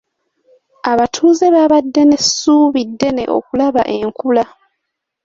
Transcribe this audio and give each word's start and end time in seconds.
Abatuuze 0.91 1.45
baabadde 1.53 2.01
n'essuubi 2.05 2.81
ddene 2.89 3.23
okulaba 3.37 3.81
enkula. 3.97 4.43